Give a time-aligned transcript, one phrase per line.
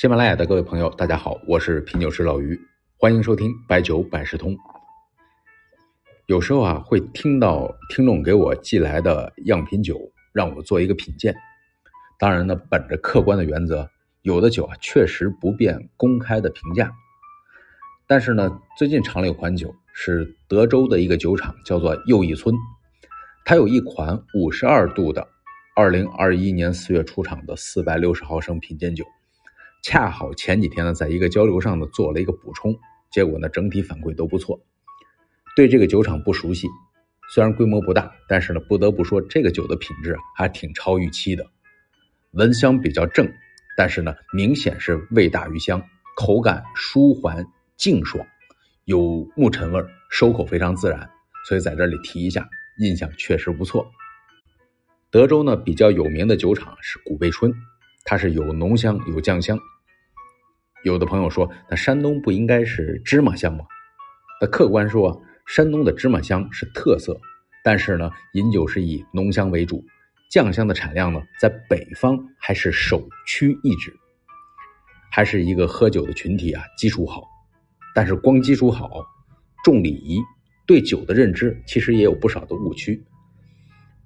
[0.00, 2.56] 喜马拉雅的各位朋友，大家好，我是品酒师老于，
[2.96, 4.56] 欢迎收听白酒百事通。
[6.26, 9.98] 有时候啊，会听到听众给我寄来的样品酒，
[10.32, 11.34] 让我做一个品鉴。
[12.16, 13.90] 当然呢，本着客观的原则，
[14.22, 16.92] 有的酒啊确实不便公开的评价。
[18.06, 22.54] 但是呢，最近尝了一款酒，是德州的一个酒厂，叫做又一村，
[23.44, 25.26] 它有一款五十二度的，
[25.74, 29.04] 二零二一年四月出厂的四百六十毫升品鉴酒。
[29.82, 32.78] 恰好前几天呢，在一个交流上呢做了一个补充，
[33.10, 34.60] 结果呢整体反馈都不错。
[35.56, 36.68] 对这个酒厂不熟悉，
[37.32, 41.46] 虽然规模不大，但是呢不得不说这个酒的品质还挺超预期的。
[42.32, 43.32] 闻香比较正，
[43.76, 45.82] 但是呢明显是味大于香，
[46.16, 48.26] 口感舒缓净爽，
[48.84, 51.08] 有木陈味儿收口非常自然。
[51.46, 52.46] 所以在这里提一下，
[52.78, 53.90] 印象确实不错。
[55.10, 57.54] 德州呢比较有名的酒厂是古贝春。
[58.04, 59.58] 它是有浓香有酱香，
[60.84, 63.64] 有的朋友说，那山东不应该是芝麻香吗？
[64.40, 67.20] 那客观说，山东的芝麻香是特色，
[67.64, 69.84] 但是呢，饮酒是以浓香为主，
[70.30, 73.92] 酱香的产量呢，在北方还是首屈一指，
[75.10, 77.22] 还是一个喝酒的群体啊，基础好，
[77.94, 79.04] 但是光基础好，
[79.64, 80.20] 重礼仪，
[80.66, 83.02] 对酒的认知其实也有不少的误区。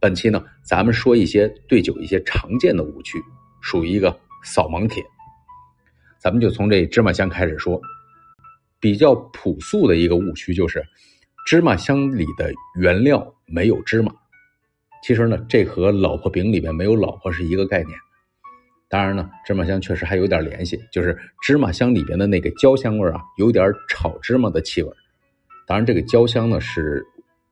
[0.00, 3.18] 本期呢，咱们说一些对酒一些常见的误区。
[3.60, 5.04] 属于一个扫盲帖，
[6.28, 7.80] 咱们就从这芝麻香开始说。
[8.78, 10.84] 比较朴素的一个误区就是，
[11.46, 14.12] 芝麻香里的原料没有芝麻。
[15.02, 17.98] 其实呢，这和老婆饼里面没有老婆是一个概念。
[18.90, 24.92] 当然呢，芝麻香确实还有点联系，就是芝麻香里边的那个焦香味啊，有点炒芝麻的气味。
[25.66, 27.02] 当然，这个焦香呢是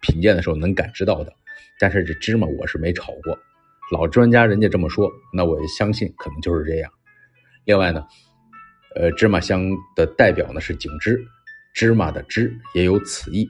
[0.00, 1.30] 品鉴的时候能感知到的，
[1.78, 3.38] 但是这芝麻我是没炒过。
[3.92, 6.90] 老专家人家这么说，那我相信可能就是这样。
[7.64, 8.04] 另外呢，
[8.94, 11.22] 呃，芝麻香的代表呢是景芝，
[11.74, 13.48] 芝麻的芝也有此意。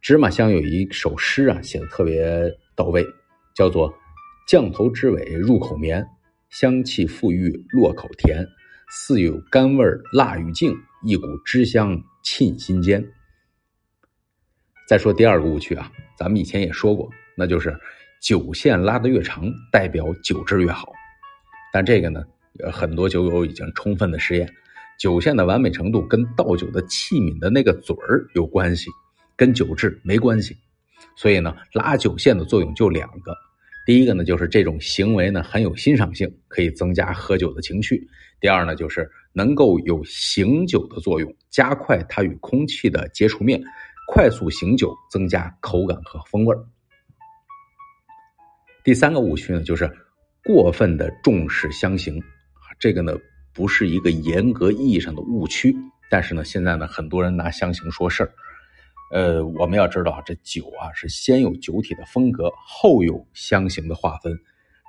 [0.00, 3.06] 芝麻香有一首诗啊，写的特别到位，
[3.54, 3.92] 叫做
[4.48, 6.06] “降头之尾入口绵，
[6.50, 8.46] 香气馥郁落口甜，
[8.88, 13.04] 似有甘味辣与静，一股芝香沁心间。”
[14.88, 17.76] 再说第二个误区啊，咱们以前也说过，那就是。
[18.18, 20.90] 酒线拉得越长，代表酒质越好。
[21.70, 22.24] 但这个呢，
[22.72, 24.52] 很多酒友已经充分的实验，
[24.98, 28.90] 酒线的完美程度跟倒酒的器皿的那个嘴儿有关系，
[29.36, 30.56] 跟酒质没关系。
[31.14, 33.34] 所以呢，拉酒线的作用就两个：
[33.86, 37.96] 第一个呢，就是这种行为呢很有欣赏性，可以增加喝酒的情绪；
[38.40, 43.62] 第二呢，就是能够有醒酒的作用，加快它与空气的接触面，
[44.12, 46.64] 快速醒酒，增加口感和风味儿。
[48.84, 49.90] 第三个误区呢，就是
[50.44, 52.22] 过分的重视香型，
[52.78, 53.16] 这个呢
[53.54, 55.74] 不是一个严格意义上的误区，
[56.10, 58.30] 但是呢，现在呢很多人拿香型说事儿，
[59.12, 64.38] 呃，我们要知道这酒啊是先有酒体的风格，后有香型的划分，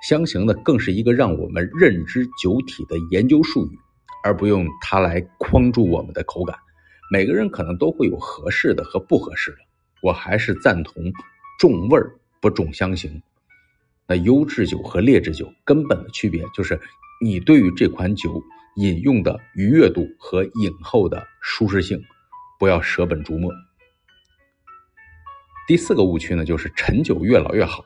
[0.06, 3.78] 香型呢更是一个让我们认知酒体的研究术语，
[4.22, 6.56] 而不用它来框住我们的口感。
[7.10, 9.58] 每个人可能都会有合适的和不合适的，
[10.02, 11.10] 我还是赞同
[11.58, 13.22] 重味儿不重香型。
[14.06, 16.78] 那优质酒和劣质酒根本的区别就是，
[17.20, 18.40] 你对于这款酒
[18.76, 22.00] 饮用的愉悦度和饮后的舒适性，
[22.60, 23.52] 不要舍本逐末。
[25.66, 27.84] 第四个误区呢，就是陈酒越老越好。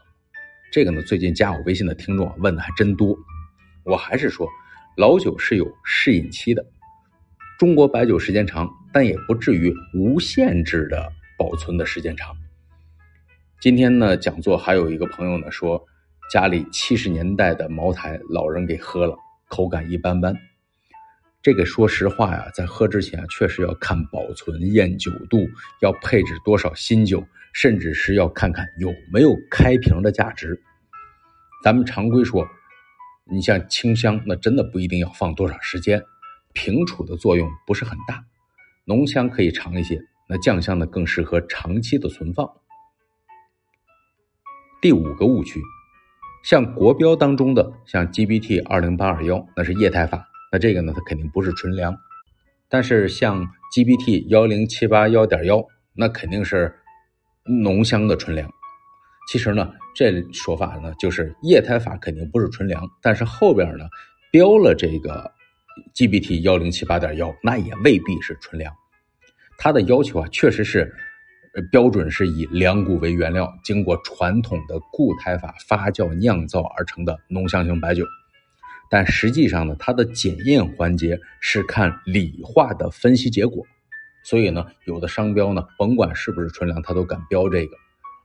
[0.70, 3.16] 这个呢，最近加我微信的听众啊问的还真多。
[3.84, 4.46] 我还是说，
[4.98, 6.62] 老酒是有适饮期的。
[7.58, 12.36] 中国白酒时间长，但也不至于无限制的保存的时间长。
[13.62, 15.86] 今天呢，讲座还有一个朋友呢说。
[16.32, 19.14] 家里七十年代的茅台，老人给喝了，
[19.50, 20.34] 口感一般般。
[21.42, 25.46] 这个说实话呀，在喝之前确实要看保存、验酒度，
[25.82, 27.22] 要配置多少新酒，
[27.52, 30.58] 甚至是要看看有没有开瓶的价值。
[31.62, 32.48] 咱们常规说，
[33.30, 36.02] 你像清香，那真的不一定要放多少时间，
[36.54, 38.24] 平储的作用不是很大。
[38.86, 42.50] 浓香可以长一些，那酱香呢更适合长期的存放。
[44.80, 45.60] 第五个误区。
[46.42, 51.96] 像国标当中的像 GBT 二零八二幺，那是液态法，那这个呢，它肯定不是纯粮。
[52.68, 56.74] 但是像 GBT 幺零七八幺点幺，那肯定是
[57.44, 58.50] 浓香的纯粮。
[59.28, 63.84] 其实呢，这说法呢，就是液态法肯定不是纯粮，但是后边呢
[64.32, 65.30] 标了这个
[65.94, 68.74] GBT 幺零七八点幺，那也未必是纯粮。
[69.58, 70.92] 它的要求啊，确实是。
[71.70, 78.06] 标准是以粮谷为原料，经过传统的固态法发酵酿造而成的浓香型白酒。
[78.88, 83.66] 但实际上呢，它的检验环节是看理化的分析结果。
[84.24, 87.76] 所以呢，有的商标呢，甭管是不是纯粮，它都敢标这个。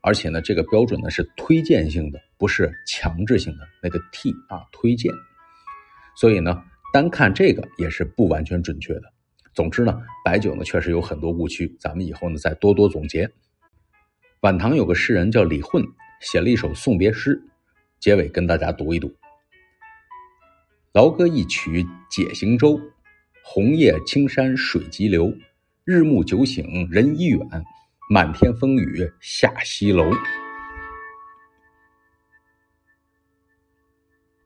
[0.01, 3.67] 而且呢，这个标准呢是推荐性的，不是强制性的。
[3.81, 5.11] 那个 T 啊，推荐。
[6.15, 6.63] 所以呢，
[6.93, 9.03] 单看这个也是不完全准确的。
[9.57, 13.27] 总之呢，白酒呢确实有很多误区，咱们以后呢再多多总结。
[14.41, 15.83] 晚唐有个诗人叫李混，
[16.21, 17.41] 写了一首送别诗，
[17.99, 19.11] 结尾跟大家读一读：
[20.93, 22.79] 劳歌一曲解行舟，
[23.43, 25.35] 红叶青山水急流。
[25.85, 27.39] 日暮酒醒人已远，
[28.11, 30.07] 满天风雨下西楼。